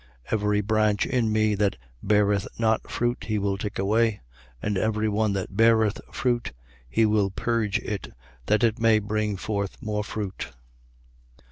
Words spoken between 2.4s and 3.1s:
not